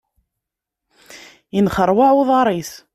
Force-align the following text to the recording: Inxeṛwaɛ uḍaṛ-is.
Inxeṛwaɛ 1.59 2.11
uḍaṛ-is. 2.21 2.71